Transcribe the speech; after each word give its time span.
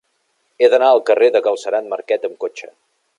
He 0.65 0.69
d'anar 0.73 0.87
al 0.93 1.03
carrer 1.09 1.29
de 1.37 1.43
Galceran 1.49 1.93
Marquet 1.93 2.29
amb 2.31 2.43
cotxe. 2.45 2.73